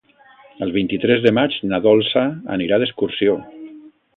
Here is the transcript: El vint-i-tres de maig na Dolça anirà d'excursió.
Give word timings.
El 0.65 0.71
vint-i-tres 0.77 1.21
de 1.27 1.33
maig 1.39 1.57
na 1.73 1.81
Dolça 1.85 2.25
anirà 2.57 2.81
d'excursió. 2.85 3.37